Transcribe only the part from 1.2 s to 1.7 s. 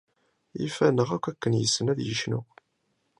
akken i